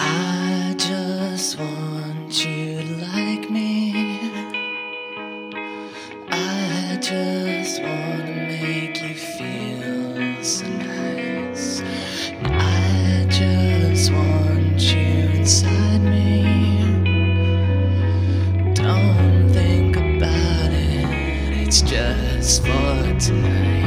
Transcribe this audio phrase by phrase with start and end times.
[0.00, 4.20] I just want you to like me.
[6.28, 11.82] I just want to make you feel so nice.
[12.44, 16.44] I just want you inside me.
[18.74, 23.77] Don't think about it, it's just for tonight.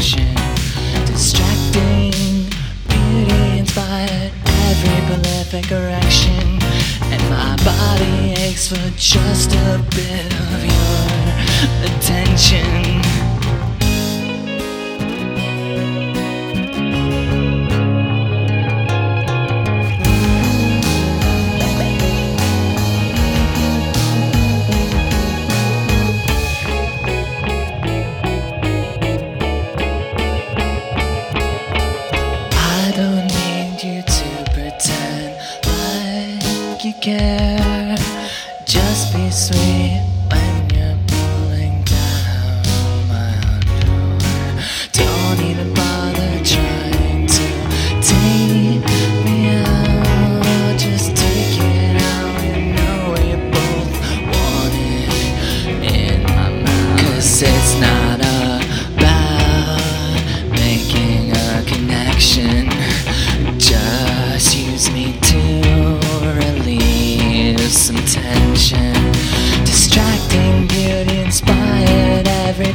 [0.00, 0.34] Tension.
[1.04, 2.48] Distracting
[2.88, 6.58] beauty inspired every prolific erection.
[7.12, 12.99] And my body aches for just a bit of your attention.
[38.70, 40.19] Just be sweet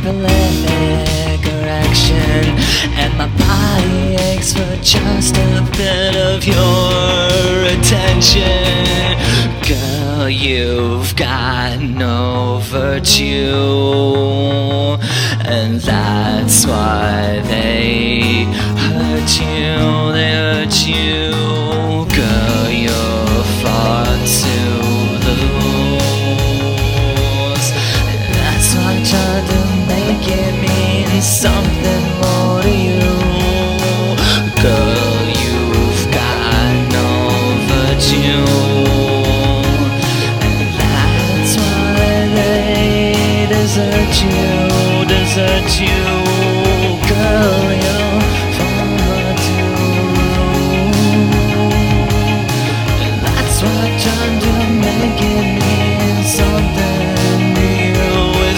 [0.05, 2.45] prolific erection.
[3.01, 9.17] And my body aches for just a bit of your attention.
[9.67, 13.55] Girl, you've got no virtue.
[15.43, 18.45] And that's why they
[18.85, 21.64] hurt you, they hurt you.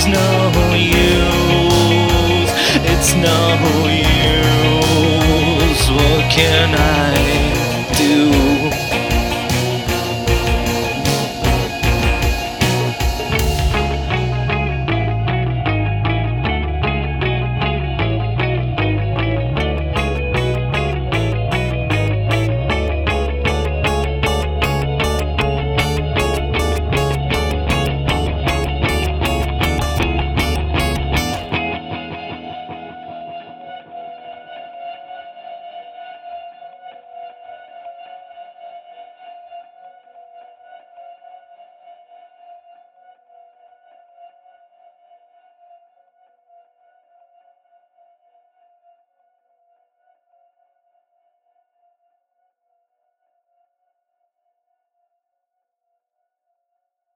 [0.07, 2.51] No use.
[2.91, 4.71] It's no use.
[5.91, 7.36] What can I